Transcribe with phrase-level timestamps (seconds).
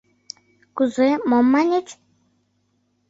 [0.75, 1.87] —Кузе, мом маньыч?